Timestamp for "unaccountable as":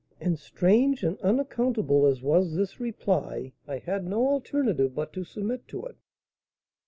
1.19-2.23